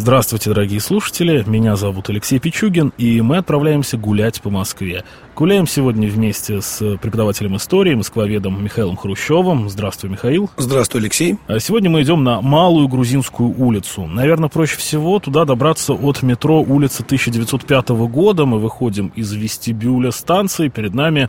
Здравствуйте, 0.00 0.50
дорогие 0.50 0.78
слушатели, 0.78 1.42
меня 1.44 1.74
зовут 1.74 2.08
Алексей 2.08 2.38
Пичугин, 2.38 2.92
и 2.98 3.20
мы 3.20 3.38
отправляемся 3.38 3.96
гулять 3.98 4.40
по 4.40 4.48
Москве. 4.48 5.02
Гуляем 5.34 5.66
сегодня 5.66 6.08
вместе 6.08 6.62
с 6.62 6.96
преподавателем 6.98 7.56
истории, 7.56 7.96
москвоведом 7.96 8.62
Михаилом 8.62 8.96
Хрущевым. 8.96 9.68
Здравствуй, 9.68 10.08
Михаил. 10.10 10.50
Здравствуй, 10.56 11.00
Алексей. 11.00 11.36
А 11.48 11.58
сегодня 11.58 11.90
мы 11.90 12.02
идем 12.02 12.22
на 12.22 12.40
Малую 12.40 12.86
Грузинскую 12.86 13.52
улицу. 13.60 14.06
Наверное, 14.06 14.48
проще 14.48 14.76
всего 14.76 15.18
туда 15.18 15.44
добраться 15.44 15.94
от 15.94 16.22
метро 16.22 16.62
улицы 16.62 17.02
1905 17.02 17.88
года. 17.88 18.44
Мы 18.46 18.60
выходим 18.60 19.08
из 19.16 19.32
вестибюля 19.32 20.12
станции, 20.12 20.68
перед 20.68 20.94
нами 20.94 21.28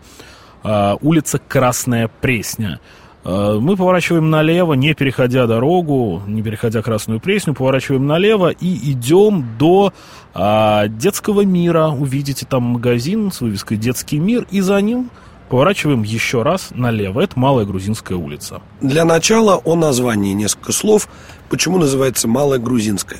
э, 0.64 0.96
улица 1.02 1.40
Красная 1.40 2.08
Пресня. 2.08 2.80
Э, 3.24 3.58
мы 3.60 3.76
поворачиваем 3.76 4.30
налево, 4.30 4.74
не 4.74 4.94
переходя 4.94 5.46
дорогу, 5.48 6.22
не 6.28 6.42
переходя 6.42 6.82
Красную 6.82 7.20
Пресню, 7.20 7.54
поворачиваем 7.54 8.08
налево 8.08 8.50
и 8.50 8.92
идем 8.92 9.58
до 9.58 9.94
а, 10.34 10.88
детского 10.88 11.42
мира. 11.42 11.88
Увидите 11.88 12.46
там 12.46 12.64
магазин 12.64 13.32
с 13.32 13.42
вывеской 13.42 13.78
«Детский 13.78 14.20
мир», 14.20 14.48
и 14.52 14.62
за 14.62 14.80
ним 14.82 15.10
поворачиваем 15.50 16.04
еще 16.04 16.44
раз 16.44 16.70
налево. 16.72 17.22
Это 17.22 17.38
Малая 17.38 17.66
Грузинская 17.66 18.18
улица. 18.18 18.62
Для 18.82 19.04
начала 19.04 19.58
о 19.58 19.76
названии 19.76 20.34
несколько 20.34 20.72
слов. 20.72 21.10
Почему 21.50 21.78
называется 21.78 22.28
Малая 22.28 22.60
Грузинская? 22.60 23.20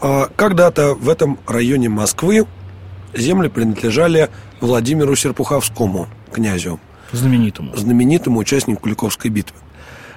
А, 0.00 0.28
когда-то 0.36 0.94
в 0.94 1.08
этом 1.08 1.38
районе 1.46 1.88
Москвы 1.88 2.46
земли 3.14 3.48
принадлежали 3.48 4.28
Владимиру 4.60 5.14
Серпуховскому, 5.16 6.08
князю. 6.32 6.80
Знаменитому. 7.12 7.76
знаменитому 7.76 8.40
участнику 8.40 8.82
Куликовской 8.82 9.30
битвы. 9.30 9.56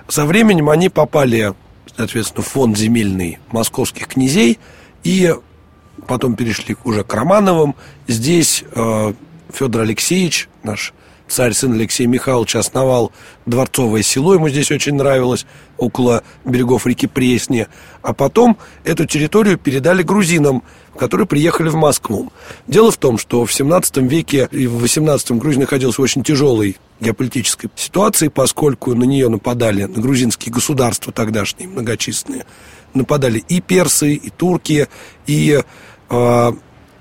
Со 0.08 0.26
временем 0.26 0.70
они 0.70 0.90
попали, 0.90 1.54
соответственно, 1.96 2.44
в 2.44 2.48
фонд 2.48 2.78
земельный 2.78 3.40
московских 3.52 4.08
князей 4.08 4.60
и 5.04 5.34
потом 6.08 6.36
перешли 6.36 6.76
уже 6.84 7.04
к 7.04 7.14
Романовым. 7.14 7.76
Здесь 8.08 8.64
э, 8.72 9.14
Федор 9.52 9.82
Алексеевич, 9.82 10.48
наш 10.64 10.94
царь, 11.28 11.54
сын 11.54 11.74
Алексей 11.74 12.06
Михайлович, 12.06 12.56
основал 12.56 13.12
дворцовое 13.46 14.04
село, 14.04 14.34
ему 14.34 14.50
здесь 14.50 14.72
очень 14.72 14.96
нравилось, 14.96 15.46
около 15.78 16.24
берегов 16.44 16.86
реки 16.86 17.08
Пресни. 17.08 17.68
А 18.02 18.14
потом 18.14 18.58
эту 18.84 19.06
территорию 19.06 19.58
передали 19.58 20.04
грузинам, 20.04 20.64
которые 20.98 21.28
приехали 21.28 21.70
в 21.70 21.76
Москву. 21.76 22.32
Дело 22.68 22.92
в 22.92 22.98
том, 22.98 23.18
что 23.18 23.46
в 23.46 23.54
17 23.54 23.98
веке 23.98 24.48
и 24.52 24.68
в 24.68 24.80
18 24.80 25.32
Грузия 25.32 25.62
находилась 25.62 25.98
в 25.98 26.02
очень 26.02 26.24
тяжелой 26.24 26.78
геополитической 27.00 27.70
ситуации, 27.76 28.30
поскольку 28.30 28.94
на 28.96 29.04
нее 29.04 29.30
нападали, 29.30 29.84
на 29.84 30.02
грузинские 30.02 30.54
государства 30.54 31.12
тогдашние, 31.12 31.68
многочисленные, 31.68 32.46
нападали 32.94 33.40
и 33.40 33.62
персы, 33.62 34.14
и 34.14 34.30
турки, 34.30 34.88
и 35.28 35.62
э, 36.10 36.52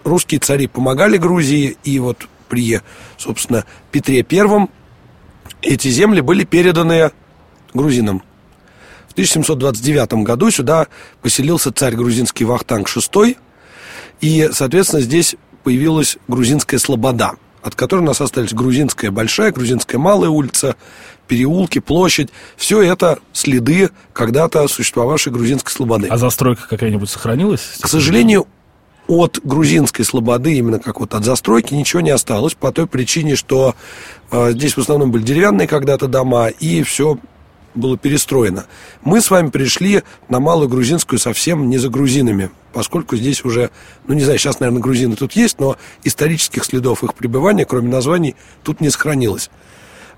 русские 0.05 0.41
цари 0.41 0.67
помогали 0.67 1.17
Грузии, 1.17 1.77
и 1.85 1.99
вот 1.99 2.29
при, 2.49 2.81
собственно, 3.17 3.65
Петре 3.91 4.23
Первом 4.23 4.71
эти 5.63 5.89
земли 5.89 6.21
были 6.21 6.45
переданы 6.45 7.11
грузинам. 7.73 8.23
В 9.09 9.13
1729 9.13 10.25
году 10.25 10.51
сюда 10.51 10.89
поселился 11.23 11.73
царь 11.73 11.95
грузинский 11.95 12.45
Вахтанг 12.45 12.89
VI, 12.89 13.37
и, 14.21 14.51
соответственно, 14.53 15.03
здесь 15.03 15.37
появилась 15.63 16.19
грузинская 16.29 16.79
слобода, 16.79 17.35
от 17.65 17.75
которой 17.75 18.01
у 18.01 18.05
нас 18.07 18.21
остались 18.21 18.53
грузинская 18.53 19.11
большая, 19.11 19.51
грузинская 19.51 19.99
малая 19.99 20.29
улица, 20.29 20.77
переулки, 21.27 21.79
площадь. 21.79 22.29
Все 22.57 22.83
это 22.83 23.19
следы 23.33 23.91
когда-то 24.13 24.69
существовавшей 24.69 25.33
грузинской 25.33 25.73
слободы. 25.73 26.09
А 26.09 26.19
застройка 26.19 26.69
какая-нибудь 26.69 27.09
сохранилась? 27.09 27.79
К 27.81 27.89
сожалению, 27.89 28.47
от 29.07 29.41
грузинской 29.43 30.05
слободы, 30.05 30.55
именно 30.55 30.79
как 30.79 31.01
вот 31.01 31.15
от 31.15 31.25
застройки, 31.25 31.73
ничего 31.73 32.03
не 32.03 32.11
осталось 32.11 32.55
по 32.55 32.71
той 32.71 32.87
причине, 32.87 33.35
что 33.35 33.75
э, 34.31 34.53
здесь 34.53 34.77
в 34.77 34.81
основном 34.81 35.11
были 35.11 35.23
деревянные 35.23 35.67
когда-то 35.67 36.07
дома, 36.07 36.49
и 36.49 36.83
все 36.83 37.19
было 37.75 37.97
перестроено. 37.99 38.67
Мы 39.03 39.21
с 39.21 39.31
вами 39.31 39.51
пришли 39.51 40.03
на 40.29 40.41
Малую 40.41 40.69
Грузинскую 40.69 41.19
совсем 41.19 41.69
не 41.69 41.79
за 41.79 41.89
грузинами, 41.89 42.51
поскольку 42.73 43.17
здесь 43.17 43.45
уже, 43.45 43.71
ну 44.07 44.15
не 44.15 44.23
знаю, 44.23 44.39
сейчас, 44.39 44.61
наверное, 44.61 44.83
грузины 44.83 45.17
тут 45.17 45.33
есть, 45.33 45.59
но 45.59 45.77
исторических 46.03 46.65
следов 46.65 47.05
их 47.05 47.15
пребывания, 47.15 47.65
кроме 47.65 47.89
названий, 47.89 48.37
тут 48.63 48.81
не 48.81 48.91
сохранилось. 48.91 49.51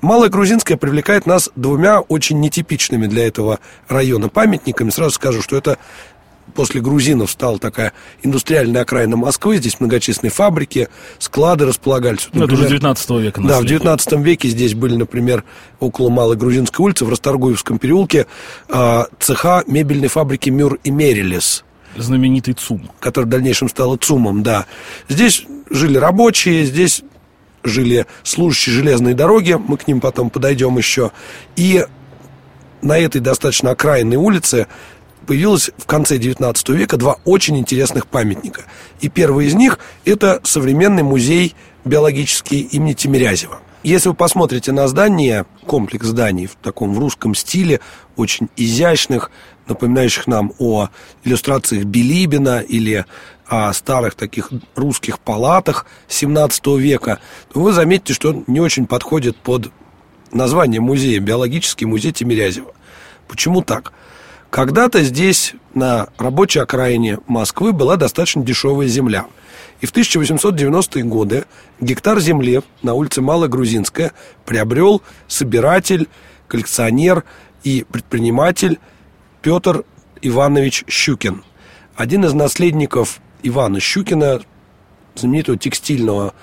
Малая 0.02 0.28
Грузинская 0.28 0.76
привлекает 0.76 1.26
нас 1.26 1.50
двумя 1.56 2.00
очень 2.00 2.38
нетипичными 2.40 3.06
для 3.06 3.26
этого 3.26 3.60
района 3.88 4.28
памятниками. 4.28 4.90
Сразу 4.90 5.14
скажу, 5.14 5.40
что 5.40 5.56
это 5.56 5.78
после 6.56 6.80
грузинов 6.80 7.30
стала 7.30 7.58
такая 7.58 7.92
индустриальная 8.22 8.82
окраина 8.82 9.16
Москвы. 9.16 9.58
Здесь 9.58 9.78
многочисленные 9.78 10.32
фабрики, 10.32 10.88
склады 11.18 11.66
располагались. 11.66 12.28
Ну, 12.32 12.44
это 12.44 12.54
уже 12.54 12.68
19 12.68 13.10
века. 13.10 13.40
Да, 13.42 13.60
в 13.60 13.64
19 13.64 14.12
веке 14.14 14.48
здесь 14.48 14.74
были, 14.74 14.96
например, 14.96 15.44
около 15.78 16.08
Малой 16.08 16.36
Грузинской 16.36 16.84
улицы, 16.84 17.04
в 17.04 17.10
Расторгуевском 17.10 17.78
переулке, 17.78 18.26
а, 18.68 19.06
цеха 19.20 19.62
мебельной 19.66 20.08
фабрики 20.08 20.50
«Мюр 20.50 20.78
и 20.82 20.90
Мерилес». 20.90 21.62
Знаменитый 21.96 22.54
ЦУМ. 22.54 22.90
Который 22.98 23.26
в 23.26 23.28
дальнейшем 23.28 23.68
стал 23.68 23.96
ЦУМом, 23.96 24.42
да. 24.42 24.66
Здесь 25.08 25.44
жили 25.70 25.98
рабочие, 25.98 26.64
здесь 26.64 27.02
жили 27.64 28.06
служащие 28.22 28.74
железной 28.74 29.14
дороги, 29.14 29.56
мы 29.58 29.76
к 29.76 29.86
ним 29.86 30.00
потом 30.00 30.30
подойдем 30.30 30.78
еще. 30.78 31.10
И 31.56 31.84
на 32.82 32.98
этой 32.98 33.20
достаточно 33.20 33.70
окраинной 33.70 34.16
улице 34.16 34.66
появилось 35.26 35.70
в 35.76 35.86
конце 35.86 36.18
XIX 36.18 36.54
века 36.74 36.96
два 36.96 37.16
очень 37.24 37.58
интересных 37.58 38.06
памятника. 38.06 38.62
И 39.00 39.08
первый 39.08 39.46
из 39.46 39.54
них– 39.54 39.78
это 40.04 40.40
современный 40.44 41.02
музей 41.02 41.54
биологический 41.84 42.60
имени 42.60 42.94
Тимирязева. 42.94 43.60
Если 43.82 44.08
вы 44.08 44.14
посмотрите 44.14 44.72
на 44.72 44.88
здание, 44.88 45.46
комплекс 45.66 46.06
зданий 46.06 46.46
в 46.46 46.56
таком 46.56 46.94
в 46.94 46.98
русском 46.98 47.34
стиле, 47.34 47.80
очень 48.16 48.48
изящных, 48.56 49.30
напоминающих 49.68 50.26
нам 50.26 50.52
о 50.58 50.88
иллюстрациях 51.24 51.84
Билибина 51.84 52.60
или 52.60 53.04
о 53.46 53.72
старых 53.72 54.14
таких 54.14 54.50
русских 54.74 55.20
палатах 55.20 55.86
17 56.08 56.66
века, 56.78 57.20
то 57.52 57.60
вы 57.60 57.72
заметите, 57.72 58.12
что 58.12 58.30
он 58.30 58.44
не 58.48 58.60
очень 58.60 58.86
подходит 58.86 59.36
под 59.36 59.70
название 60.32 60.80
музея, 60.80 61.20
биологический 61.20 61.86
музей 61.86 62.12
Тимирязева. 62.12 62.72
Почему 63.28 63.62
так? 63.62 63.92
Когда-то 64.50 65.02
здесь, 65.02 65.54
на 65.74 66.08
рабочей 66.18 66.60
окраине 66.60 67.18
Москвы, 67.26 67.72
была 67.72 67.96
достаточно 67.96 68.42
дешевая 68.42 68.86
земля. 68.86 69.26
И 69.80 69.86
в 69.86 69.92
1890-е 69.92 71.04
годы 71.04 71.44
гектар 71.80 72.18
земли 72.20 72.62
на 72.82 72.94
улице 72.94 73.20
Малая 73.20 73.48
Грузинская 73.48 74.12
приобрел 74.44 75.02
собиратель, 75.28 76.08
коллекционер 76.48 77.24
и 77.64 77.84
предприниматель 77.90 78.78
Петр 79.42 79.84
Иванович 80.22 80.84
Щукин. 80.88 81.44
Один 81.94 82.24
из 82.24 82.32
наследников 82.32 83.20
Ивана 83.42 83.80
Щукина, 83.80 84.40
знаменитого 85.14 85.58
текстильного 85.58 86.34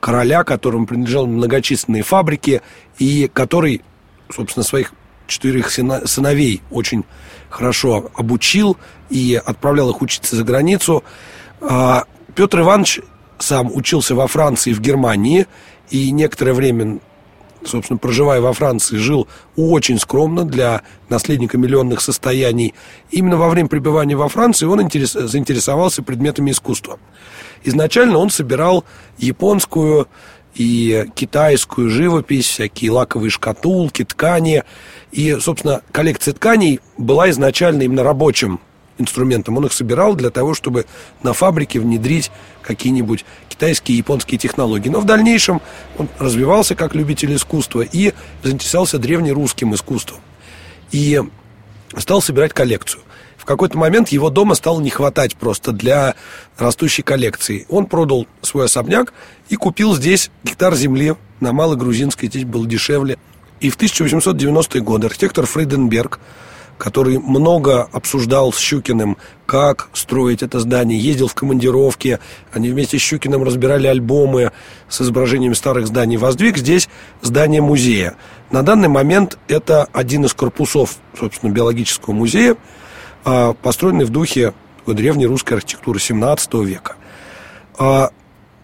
короля, 0.00 0.44
которому 0.44 0.86
принадлежали 0.86 1.26
многочисленные 1.26 2.02
фабрики, 2.02 2.62
и 2.98 3.28
который, 3.32 3.82
собственно, 4.30 4.64
своих 4.64 4.92
четырех 5.26 5.70
сыновей 5.70 6.62
очень 6.70 7.04
хорошо 7.50 8.10
обучил 8.14 8.76
и 9.10 9.40
отправлял 9.44 9.90
их 9.90 10.02
учиться 10.02 10.36
за 10.36 10.44
границу. 10.44 11.04
А, 11.60 12.04
Петр 12.34 12.60
Иванович 12.60 13.00
сам 13.38 13.74
учился 13.74 14.14
во 14.14 14.26
Франции 14.26 14.70
и 14.70 14.74
в 14.74 14.80
Германии, 14.80 15.46
и 15.90 16.10
некоторое 16.10 16.52
время, 16.52 16.98
собственно, 17.64 17.98
проживая 17.98 18.40
во 18.40 18.52
Франции, 18.52 18.96
жил 18.96 19.28
очень 19.56 19.98
скромно 19.98 20.44
для 20.44 20.82
наследника 21.08 21.58
миллионных 21.58 22.00
состояний. 22.00 22.74
Именно 23.10 23.36
во 23.36 23.48
время 23.48 23.68
пребывания 23.68 24.16
во 24.16 24.28
Франции 24.28 24.66
он 24.66 24.82
интерес, 24.82 25.12
заинтересовался 25.12 26.02
предметами 26.02 26.50
искусства. 26.50 26.98
Изначально 27.64 28.18
он 28.18 28.30
собирал 28.30 28.84
японскую 29.18 30.08
и 30.56 31.06
китайскую 31.14 31.90
живопись, 31.90 32.46
всякие 32.46 32.90
лаковые 32.90 33.30
шкатулки, 33.30 34.04
ткани. 34.04 34.64
И, 35.12 35.36
собственно, 35.40 35.82
коллекция 35.92 36.34
тканей 36.34 36.80
была 36.96 37.30
изначально 37.30 37.82
именно 37.82 38.02
рабочим 38.02 38.60
инструментом. 38.98 39.58
Он 39.58 39.66
их 39.66 39.72
собирал 39.72 40.14
для 40.14 40.30
того, 40.30 40.54
чтобы 40.54 40.86
на 41.22 41.34
фабрике 41.34 41.78
внедрить 41.78 42.30
какие-нибудь 42.62 43.26
китайские 43.50 43.96
и 43.96 43.98
японские 43.98 44.38
технологии. 44.38 44.88
Но 44.88 45.00
в 45.00 45.04
дальнейшем 45.04 45.60
он 45.98 46.08
развивался 46.18 46.74
как 46.74 46.94
любитель 46.94 47.34
искусства 47.34 47.82
и 47.82 48.14
заинтересовался 48.42 48.98
древнерусским 48.98 49.74
искусством. 49.74 50.20
И 50.90 51.20
стал 51.98 52.22
собирать 52.22 52.54
коллекцию. 52.54 53.02
Какой-то 53.46 53.78
момент 53.78 54.08
его 54.08 54.28
дома 54.28 54.56
стало 54.56 54.80
не 54.80 54.90
хватать 54.90 55.36
просто 55.36 55.70
для 55.70 56.16
растущей 56.58 57.02
коллекции. 57.02 57.64
Он 57.68 57.86
продал 57.86 58.26
свой 58.42 58.64
особняк 58.66 59.14
и 59.48 59.54
купил 59.54 59.94
здесь 59.94 60.30
гектар 60.42 60.74
земли 60.74 61.14
на 61.38 61.52
Малой 61.52 61.76
Грузинской, 61.76 62.28
здесь 62.28 62.44
было 62.44 62.66
дешевле. 62.66 63.18
И 63.60 63.70
в 63.70 63.78
1890-е 63.78 64.82
годы 64.82 65.06
архитектор 65.06 65.46
Фрейденберг 65.46 66.18
который 66.78 67.18
много 67.18 67.84
обсуждал 67.84 68.52
с 68.52 68.58
Щукиным, 68.58 69.16
как 69.46 69.88
строить 69.94 70.42
это 70.42 70.60
здание, 70.60 70.98
ездил 70.98 71.26
в 71.26 71.34
командировки, 71.34 72.18
они 72.52 72.68
вместе 72.68 72.98
с 72.98 73.00
Щукиным 73.00 73.42
разбирали 73.44 73.86
альбомы 73.86 74.52
с 74.88 75.00
изображениями 75.00 75.54
старых 75.54 75.86
зданий, 75.86 76.18
воздвиг 76.18 76.58
здесь 76.58 76.90
здание 77.22 77.62
музея. 77.62 78.16
На 78.50 78.62
данный 78.62 78.88
момент 78.88 79.38
это 79.48 79.88
один 79.92 80.26
из 80.26 80.34
корпусов, 80.34 80.98
собственно, 81.18 81.50
биологического 81.50 82.12
музея, 82.12 82.56
построенный 83.62 84.04
в 84.04 84.10
духе 84.10 84.54
древней 84.86 85.26
русской 85.26 85.54
архитектуры 85.54 85.98
17 85.98 86.54
века. 86.54 86.94
А, 87.76 88.10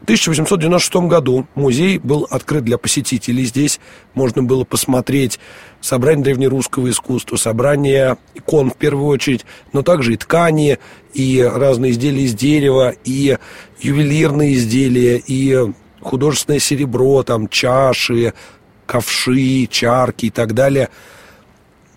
в 0.00 0.05
1896 0.05 1.09
году 1.09 1.47
музей 1.55 1.99
был 1.99 2.26
открыт 2.29 2.64
для 2.64 2.79
посетителей. 2.79 3.44
Здесь 3.44 3.81
можно 4.14 4.43
было 4.43 4.64
посмотреть 4.64 5.38
собрание 5.81 6.25
древнерусского 6.25 6.91
искусства, 6.91 7.37
собрание 7.37 8.17
икон 8.35 8.70
в 8.70 8.76
первую 8.76 9.06
очередь, 9.06 9.44
но 9.73 9.82
также 9.82 10.14
и 10.14 10.17
ткани, 10.17 10.79
и 11.15 11.41
разные 11.41 11.93
изделия 11.93 12.25
из 12.25 12.35
дерева, 12.35 12.94
и 13.05 13.38
ювелирные 13.81 14.55
изделия, 14.55 15.19
и 15.19 15.73
художественное 16.00 16.58
серебро, 16.58 17.23
там 17.23 17.49
чаши, 17.49 18.35
ковши, 18.87 19.67
чарки 19.67 20.26
и 20.26 20.31
так 20.31 20.55
далее– 20.55 20.88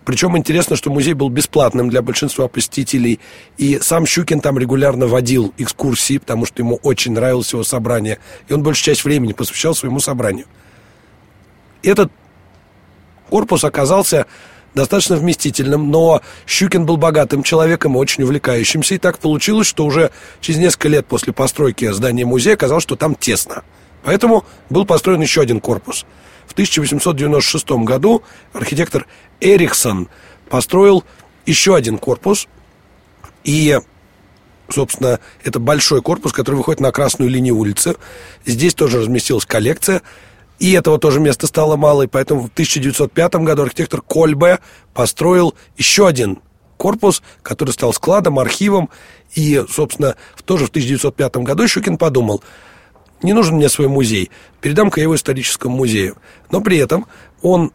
причем 0.05 0.37
интересно, 0.37 0.75
что 0.75 0.91
музей 0.91 1.13
был 1.13 1.29
бесплатным 1.29 1.89
для 1.89 2.03
большинства 2.03 2.47
посетителей. 2.47 3.19
И 3.57 3.79
сам 3.81 4.05
Щукин 4.05 4.39
там 4.39 4.59
регулярно 4.59 5.07
водил 5.07 5.51
экскурсии, 5.57 6.19
потому 6.19 6.45
что 6.45 6.61
ему 6.61 6.79
очень 6.83 7.13
нравилось 7.13 7.51
его 7.51 7.63
собрание. 7.63 8.19
И 8.47 8.53
он 8.53 8.61
большую 8.61 8.85
часть 8.85 9.03
времени 9.03 9.33
посвящал 9.33 9.73
своему 9.73 9.99
собранию. 9.99 10.45
Этот 11.81 12.11
корпус 13.29 13.63
оказался 13.63 14.27
достаточно 14.75 15.15
вместительным, 15.15 15.89
но 15.89 16.21
Щукин 16.45 16.85
был 16.85 16.97
богатым 16.97 17.41
человеком 17.41 17.95
и 17.95 17.97
очень 17.97 18.23
увлекающимся. 18.23 18.95
И 18.95 18.99
так 18.99 19.17
получилось, 19.17 19.67
что 19.67 19.85
уже 19.85 20.11
через 20.39 20.59
несколько 20.59 20.87
лет 20.87 21.07
после 21.07 21.33
постройки 21.33 21.91
здания 21.91 22.25
музея 22.25 22.53
оказалось, 22.53 22.83
что 22.83 22.95
там 22.95 23.15
тесно. 23.15 23.63
Поэтому 24.03 24.45
был 24.69 24.85
построен 24.85 25.21
еще 25.21 25.41
один 25.41 25.59
корпус. 25.59 26.05
В 26.47 26.53
1896 26.53 27.71
году 27.83 28.23
архитектор 28.53 29.07
Эриксон 29.39 30.09
построил 30.49 31.03
еще 31.45 31.75
один 31.75 31.97
корпус. 31.97 32.47
И, 33.43 33.79
собственно, 34.69 35.19
это 35.43 35.59
большой 35.59 36.01
корпус, 36.01 36.31
который 36.33 36.55
выходит 36.55 36.79
на 36.79 36.91
красную 36.91 37.29
линию 37.29 37.55
улицы. 37.55 37.95
Здесь 38.45 38.73
тоже 38.73 38.99
разместилась 38.99 39.45
коллекция. 39.45 40.01
И 40.57 40.71
этого 40.71 40.97
тоже 40.97 41.19
места 41.19 41.47
стало 41.47 41.75
мало, 41.75 42.03
и 42.03 42.07
поэтому 42.07 42.41
в 42.41 42.45
1905 42.47 43.35
году 43.35 43.63
архитектор 43.63 44.01
Кольбе 44.01 44.59
построил 44.93 45.53
еще 45.77 46.07
один 46.07 46.39
корпус, 46.77 47.21
который 47.41 47.71
стал 47.71 47.93
складом, 47.93 48.39
архивом. 48.39 48.89
И, 49.33 49.63
собственно, 49.69 50.15
тоже 50.45 50.65
в 50.65 50.69
1905 50.69 51.37
году 51.37 51.67
Щукин 51.67 51.97
подумал, 51.97 52.41
не 53.25 53.33
нужен 53.33 53.55
мне 53.55 53.69
свой 53.69 53.87
музей, 53.87 54.31
передам-ка 54.61 55.01
его 55.01 55.15
историческому 55.15 55.75
музею. 55.75 56.17
Но 56.51 56.61
при 56.61 56.77
этом 56.77 57.05
он 57.41 57.71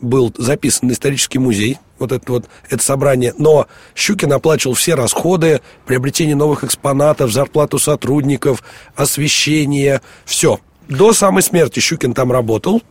был 0.00 0.32
записан 0.36 0.88
на 0.88 0.92
исторический 0.92 1.38
музей, 1.38 1.78
вот 1.98 2.12
это 2.12 2.32
вот 2.32 2.44
это 2.68 2.82
собрание, 2.82 3.34
но 3.38 3.66
Щукин 3.94 4.32
оплачивал 4.32 4.74
все 4.74 4.94
расходы, 4.94 5.60
приобретение 5.86 6.36
новых 6.36 6.64
экспонатов, 6.64 7.32
зарплату 7.32 7.78
сотрудников, 7.78 8.62
освещение, 8.94 10.00
все. 10.24 10.60
До 10.88 11.12
самой 11.12 11.42
смерти 11.42 11.80
Щукин 11.80 12.14
там 12.14 12.32
работал 12.32 12.82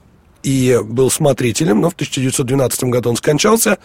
и 0.44 0.80
был 0.84 1.10
смотрителем, 1.10 1.82
но 1.82 1.90
в 1.90 1.94
1912 1.94 2.84
году 2.86 3.10
он 3.10 3.16
скончался, 3.16 3.80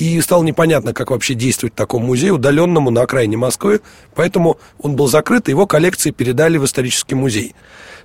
и 0.00 0.20
стало 0.22 0.42
непонятно, 0.42 0.94
как 0.94 1.10
вообще 1.10 1.34
действовать 1.34 1.74
в 1.74 1.76
таком 1.76 2.04
музее, 2.04 2.32
удаленному 2.32 2.90
на 2.90 3.02
окраине 3.02 3.36
Москвы, 3.36 3.82
поэтому 4.14 4.58
он 4.78 4.96
был 4.96 5.08
закрыт, 5.08 5.48
и 5.48 5.50
его 5.50 5.66
коллекции 5.66 6.10
передали 6.10 6.56
в 6.56 6.64
исторический 6.64 7.14
музей. 7.14 7.54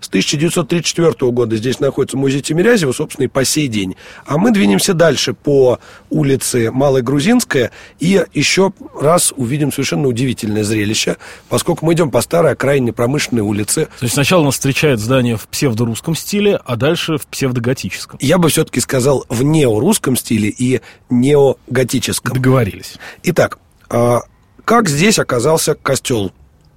С 0.06 0.08
1934 0.08 1.32
года 1.32 1.56
здесь 1.56 1.80
находится 1.80 2.16
музей 2.16 2.42
Тимирязева, 2.42 2.92
собственно, 2.92 3.26
и 3.26 3.28
по 3.28 3.44
сей 3.44 3.68
день. 3.68 3.96
А 4.28 4.38
мы 4.38 4.52
двинемся 4.52 4.94
дальше 4.94 5.34
по 5.34 5.80
улице 6.12 6.70
Малая 6.70 7.02
Грузинская 7.02 7.72
и 8.00 8.24
еще 8.36 8.72
раз 9.02 9.34
увидим 9.36 9.72
совершенно 9.72 10.08
удивительное 10.08 10.64
зрелище, 10.64 11.18
поскольку 11.50 11.88
мы 11.88 11.94
идем 11.94 12.12
по 12.12 12.22
старой 12.22 12.52
окраинной 12.52 12.94
промышленной 12.94 13.42
улице. 13.42 13.88
То 13.98 14.04
есть 14.04 14.14
сначала 14.14 14.44
нас 14.44 14.54
встречает 14.54 15.00
здание 15.00 15.38
в 15.38 15.48
псевдорусском 15.48 16.14
стиле, 16.16 16.60
а 16.64 16.76
дальше 16.76 17.18
в 17.18 17.26
псевдоготическом. 17.26 18.20
Я 18.22 18.38
бы 18.38 18.50
все-таки 18.50 18.82
сказал 18.82 19.26
в 19.28 19.42
неорусском 19.42 20.16
стиле 20.16 20.50
и 20.50 20.82
неоготическом. 21.10 22.36
Договорились. 22.36 22.98
Итак, 23.24 23.58
а 23.90 24.20
как 24.66 24.88
здесь 24.88 25.18
оказался 25.18 25.74
костел 25.74 26.32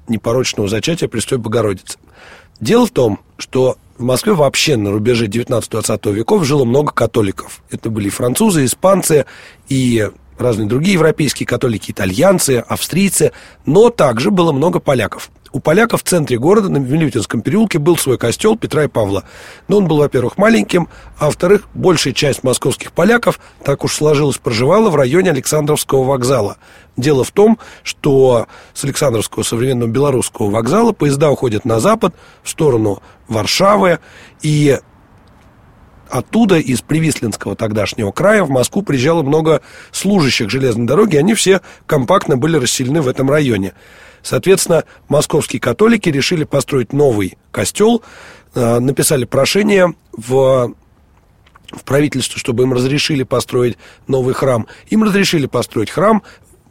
непорочного 0.08 0.68
зачатия 0.68 1.08
Престой 1.08 1.38
Богородицы? 1.38 1.98
Дело 2.60 2.86
в 2.86 2.90
том, 2.90 3.20
что 3.36 3.76
в 3.98 4.02
Москве 4.02 4.32
вообще 4.32 4.76
на 4.76 4.90
рубеже 4.90 5.26
19-20 5.26 6.12
веков 6.12 6.44
жило 6.44 6.64
много 6.64 6.92
католиков. 6.92 7.62
Это 7.70 7.90
были 7.90 8.08
французы, 8.08 8.64
испанцы 8.64 9.26
и 9.68 10.08
разные 10.40 10.68
другие 10.68 10.94
европейские 10.94 11.46
католики, 11.46 11.90
итальянцы, 11.90 12.64
австрийцы, 12.66 13.32
но 13.66 13.90
также 13.90 14.30
было 14.30 14.52
много 14.52 14.80
поляков. 14.80 15.30
У 15.50 15.60
поляков 15.60 16.02
в 16.02 16.06
центре 16.06 16.38
города, 16.38 16.68
на 16.68 16.76
Милютинском 16.76 17.40
переулке, 17.40 17.78
был 17.78 17.96
свой 17.96 18.18
костел 18.18 18.56
Петра 18.56 18.84
и 18.84 18.88
Павла. 18.88 19.24
Но 19.66 19.78
он 19.78 19.88
был, 19.88 19.98
во-первых, 19.98 20.36
маленьким, 20.36 20.88
а 21.18 21.26
во-вторых, 21.26 21.68
большая 21.72 22.12
часть 22.12 22.44
московских 22.44 22.92
поляков, 22.92 23.40
так 23.64 23.82
уж 23.82 23.94
сложилось, 23.94 24.36
проживала 24.36 24.90
в 24.90 24.96
районе 24.96 25.30
Александровского 25.30 26.04
вокзала. 26.04 26.58
Дело 26.96 27.24
в 27.24 27.30
том, 27.30 27.58
что 27.82 28.46
с 28.74 28.84
Александровского 28.84 29.42
современного 29.42 29.88
белорусского 29.88 30.50
вокзала 30.50 30.92
поезда 30.92 31.30
уходят 31.30 31.64
на 31.64 31.80
запад, 31.80 32.14
в 32.42 32.50
сторону 32.50 33.02
Варшавы, 33.28 34.00
и 34.42 34.78
оттуда, 36.10 36.58
из 36.58 36.80
Привислинского 36.80 37.56
тогдашнего 37.56 38.12
края, 38.12 38.44
в 38.44 38.50
Москву 38.50 38.82
приезжало 38.82 39.22
много 39.22 39.60
служащих 39.92 40.50
железной 40.50 40.86
дороги, 40.86 41.16
они 41.16 41.34
все 41.34 41.60
компактно 41.86 42.36
были 42.36 42.56
расселены 42.56 43.02
в 43.02 43.08
этом 43.08 43.30
районе. 43.30 43.74
Соответственно, 44.22 44.84
московские 45.08 45.60
католики 45.60 46.08
решили 46.08 46.44
построить 46.44 46.92
новый 46.92 47.38
костел, 47.50 48.02
э, 48.54 48.78
написали 48.78 49.24
прошение 49.24 49.94
в 50.12 50.74
в 51.70 51.84
правительство, 51.84 52.38
чтобы 52.38 52.62
им 52.62 52.72
разрешили 52.72 53.22
построить 53.24 53.76
новый 54.06 54.34
храм. 54.34 54.66
Им 54.88 55.04
разрешили 55.04 55.46
построить 55.46 55.90
храм. 55.90 56.22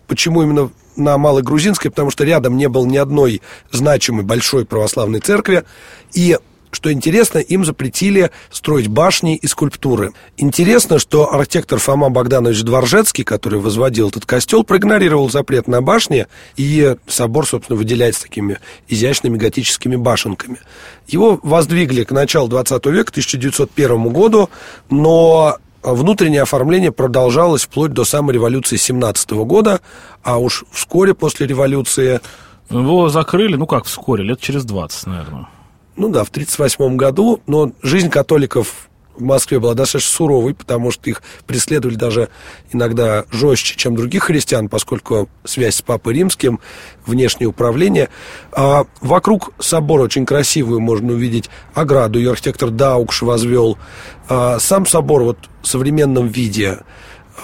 Почему 0.07 0.41
именно 0.41 0.71
на 0.95 1.17
Малой 1.17 1.43
Грузинской? 1.43 1.91
Потому 1.91 2.09
что 2.09 2.23
рядом 2.23 2.57
не 2.57 2.67
было 2.67 2.85
ни 2.85 2.97
одной 2.97 3.41
значимой 3.71 4.23
большой 4.23 4.65
православной 4.65 5.19
церкви. 5.19 5.65
И 6.13 6.37
что 6.77 6.93
интересно, 6.93 7.39
им 7.39 7.65
запретили 7.65 8.29
строить 8.51 8.87
башни 8.87 9.35
и 9.35 9.47
скульптуры. 9.47 10.13
Интересно, 10.37 10.99
что 10.99 11.33
архитектор 11.33 11.79
Фома 11.79 12.11
Богданович 12.11 12.61
Дворжецкий, 12.61 13.23
который 13.23 13.59
возводил 13.59 14.09
этот 14.09 14.27
костел, 14.27 14.63
проигнорировал 14.63 15.27
запрет 15.27 15.67
на 15.67 15.81
башни, 15.81 16.27
и 16.55 16.95
собор, 17.07 17.47
собственно, 17.47 17.79
выделяется 17.79 18.21
такими 18.21 18.59
изящными 18.87 19.37
готическими 19.39 19.95
башенками. 19.95 20.59
Его 21.07 21.39
воздвигли 21.41 22.03
к 22.03 22.11
началу 22.11 22.47
20 22.47 22.85
века, 22.85 23.09
1901 23.09 24.09
году, 24.09 24.51
но 24.91 25.57
внутреннее 25.81 26.43
оформление 26.43 26.91
продолжалось 26.91 27.63
вплоть 27.63 27.91
до 27.91 28.05
самой 28.05 28.35
революции 28.35 28.77
17 28.77 29.31
года, 29.31 29.81
а 30.21 30.37
уж 30.37 30.63
вскоре 30.71 31.15
после 31.15 31.47
революции... 31.47 32.21
Его 32.69 33.09
закрыли, 33.09 33.55
ну 33.55 33.65
как 33.65 33.85
вскоре, 33.85 34.23
лет 34.23 34.39
через 34.39 34.63
20, 34.63 35.07
наверное 35.07 35.47
ну 35.97 36.09
да, 36.09 36.23
в 36.23 36.29
1938 36.29 36.95
году, 36.95 37.41
но 37.47 37.71
жизнь 37.81 38.09
католиков 38.09 38.87
в 39.17 39.23
Москве 39.23 39.59
была 39.59 39.73
достаточно 39.73 40.11
суровой, 40.11 40.53
потому 40.53 40.91
что 40.91 41.09
их 41.09 41.23
преследовали 41.45 41.95
даже 41.95 42.29
иногда 42.71 43.25
жестче, 43.31 43.75
чем 43.75 43.95
других 43.95 44.25
христиан, 44.25 44.69
поскольку 44.69 45.27
связь 45.43 45.75
с 45.75 45.81
Папой 45.81 46.13
Римским, 46.13 46.59
внешнее 47.05 47.47
управление. 47.47 48.09
А 48.51 48.85
вокруг 49.01 49.53
собора 49.59 50.03
очень 50.03 50.25
красивую 50.25 50.79
можно 50.79 51.13
увидеть 51.13 51.49
ограду, 51.73 52.19
ее 52.19 52.31
архитектор 52.31 52.69
Даукш 52.69 53.23
возвел. 53.23 53.77
А 54.29 54.59
сам 54.59 54.85
собор 54.85 55.23
вот 55.23 55.37
в 55.61 55.67
современном 55.67 56.27
виде 56.27 56.79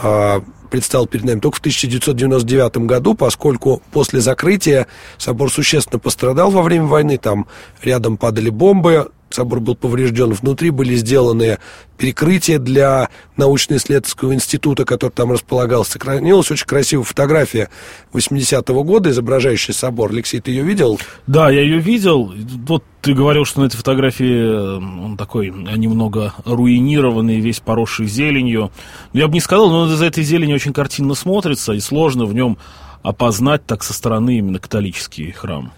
а, 0.02 0.44
предстал 0.74 1.06
перед 1.06 1.24
нами 1.26 1.40
только 1.40 1.58
в 1.58 1.60
1999 1.60 2.78
году, 2.88 3.14
поскольку 3.14 3.84
после 3.92 4.22
закрытия 4.22 4.88
собор 5.20 5.52
существенно 5.52 6.00
пострадал 6.00 6.50
во 6.50 6.64
время 6.64 6.86
войны, 6.86 7.20
там 7.20 7.46
рядом 7.84 8.18
падали 8.18 8.50
бомбы, 8.50 9.12
собор 9.34 9.60
был 9.60 9.76
поврежден. 9.76 10.34
Внутри 10.34 10.70
были 10.70 10.96
сделаны 10.96 11.60
перекрытия 11.98 12.60
для 12.60 13.10
научно-исследовательского 13.38 14.34
института, 14.34 14.86
который 14.86 15.12
там 15.12 15.32
располагался. 15.32 15.94
Сохранилась 15.94 16.52
очень 16.52 16.66
красивая 16.66 17.04
фотография 17.04 17.70
80-го 18.14 18.84
года, 18.84 19.12
изображающая 19.12 19.74
собор. 19.74 20.12
Алексей, 20.12 20.40
ты 20.40 20.52
ее 20.52 20.64
видел? 20.64 21.00
Да, 21.28 21.50
я 21.50 21.62
ее 21.62 21.80
видел. 21.80 22.34
Вот 22.68 22.84
ты 23.02 23.14
говорил, 23.14 23.46
что 23.46 23.62
на 23.62 23.66
этой 23.66 23.78
фотографии 23.78 24.38
э, 24.40 24.76
он 24.78 25.18
такой 25.18 25.50
немного 25.50 26.34
руинированный, 26.46 27.40
весь 27.40 27.60
поросший 27.60 28.08
зеленью. 28.08 28.72
Я 29.14 29.28
бы 29.28 29.34
не 29.34 29.42
сказал, 29.42 29.70
но 29.70 29.88
за 29.88 30.06
этой 30.06 30.24
зелени 30.24 30.54
очень 30.54 30.74
картинно 30.74 31.14
смотрится, 31.16 31.74
и 31.74 31.80
сложно 31.80 32.26
в 32.26 32.34
нем 32.34 32.58
опознать 33.02 33.66
так 33.66 33.84
со 33.84 33.94
стороны 33.94 34.38
именно 34.38 34.60
католический 34.60 35.32
храм. 35.32 35.72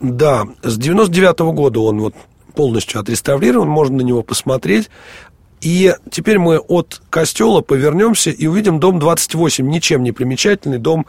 Да, 0.00 0.46
с 0.62 0.76
99 0.76 1.40
-го 1.40 1.52
года 1.52 1.80
он 1.80 2.00
вот 2.00 2.14
полностью 2.52 3.00
отреставрирован, 3.00 3.68
можно 3.68 3.98
на 3.98 4.02
него 4.02 4.22
посмотреть. 4.22 4.90
И 5.60 5.94
теперь 6.10 6.38
мы 6.38 6.58
от 6.58 7.00
костела 7.08 7.60
повернемся 7.60 8.30
и 8.30 8.46
увидим 8.46 8.80
дом 8.80 8.98
28, 8.98 9.68
ничем 9.68 10.02
не 10.02 10.10
примечательный 10.10 10.78
дом 10.78 11.06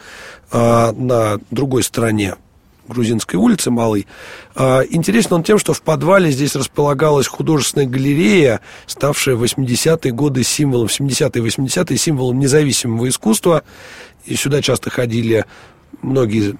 э, 0.52 0.92
на 0.92 1.40
другой 1.50 1.82
стороне 1.82 2.36
Грузинской 2.88 3.40
улицы 3.40 3.72
Малой. 3.72 4.06
Э, 4.56 4.82
интересен 4.90 5.34
он 5.34 5.44
тем, 5.44 5.58
что 5.58 5.74
в 5.74 5.82
подвале 5.82 6.30
здесь 6.32 6.56
располагалась 6.56 7.26
художественная 7.26 7.88
галерея, 7.88 8.62
ставшая 8.86 9.36
в 9.36 9.44
80-е 9.44 10.12
годы 10.12 10.44
символом, 10.44 10.88
70-е 10.88 11.44
и 11.44 11.48
80-е 11.48 11.98
символом 11.98 12.38
независимого 12.38 13.10
искусства. 13.10 13.64
И 14.26 14.36
сюда 14.36 14.62
часто 14.62 14.92
ходили 14.92 15.46
многие 16.04 16.56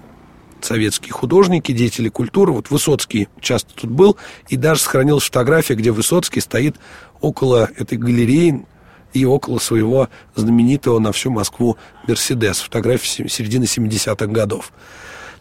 советские 0.66 1.14
художники, 1.14 1.72
деятели 1.72 2.10
культуры. 2.10 2.52
Вот 2.52 2.70
Высоцкий 2.70 3.28
часто 3.40 3.74
тут 3.74 3.90
был, 3.90 4.18
и 4.50 4.58
даже 4.58 4.82
сохранилась 4.82 5.24
фотография, 5.24 5.76
где 5.76 5.92
Высоцкий 5.92 6.42
стоит 6.42 6.76
около 7.22 7.70
этой 7.78 7.98
галереи 7.98 8.66
и 9.14 9.26
около 9.26 9.60
своего 9.60 10.10
знаменитого 10.36 11.00
на 11.00 11.12
всю 11.12 11.32
Москву 11.32 11.78
Мерседес. 12.08 12.60
Фотография 12.60 13.30
середины 13.30 13.64
70-х 13.64 14.28
годов. 14.28 14.72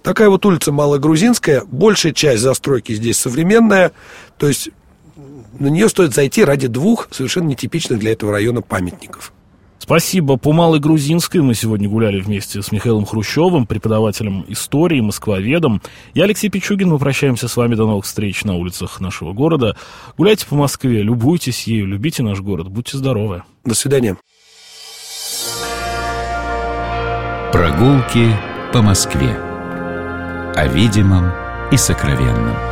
Такая 0.02 0.28
вот 0.28 0.44
улица 0.44 0.72
Малогрузинская. 0.72 1.62
Большая 1.64 2.12
часть 2.12 2.42
застройки 2.42 2.92
здесь 2.92 3.18
современная. 3.18 3.92
То 4.36 4.48
есть 4.48 4.70
на 5.58 5.68
нее 5.68 5.88
стоит 5.88 6.14
зайти 6.14 6.44
ради 6.44 6.66
двух 6.66 7.08
совершенно 7.12 7.48
нетипичных 7.48 7.98
для 7.98 8.12
этого 8.12 8.32
района 8.32 8.62
памятников. 8.62 9.32
Спасибо. 9.82 10.36
По 10.36 10.52
Малой 10.52 10.78
Грузинской 10.78 11.40
мы 11.40 11.54
сегодня 11.54 11.88
гуляли 11.88 12.20
вместе 12.20 12.62
с 12.62 12.70
Михаилом 12.70 13.04
Хрущевым, 13.04 13.66
преподавателем 13.66 14.44
истории, 14.46 15.00
москвоведом. 15.00 15.82
Я 16.14 16.22
Алексей 16.22 16.48
Пичугин. 16.50 16.88
Мы 16.88 17.00
прощаемся 17.00 17.48
с 17.48 17.56
вами. 17.56 17.74
До 17.74 17.88
новых 17.88 18.04
встреч 18.04 18.44
на 18.44 18.54
улицах 18.54 19.00
нашего 19.00 19.32
города. 19.32 19.76
Гуляйте 20.16 20.46
по 20.46 20.54
Москве, 20.54 21.02
любуйтесь 21.02 21.66
ею, 21.66 21.88
любите 21.88 22.22
наш 22.22 22.38
город. 22.38 22.68
Будьте 22.68 22.96
здоровы. 22.96 23.42
До 23.64 23.74
свидания. 23.74 24.16
Прогулки 27.50 28.36
по 28.72 28.82
Москве. 28.82 29.36
О 30.54 30.68
видимом 30.68 31.32
и 31.72 31.76
сокровенном. 31.76 32.71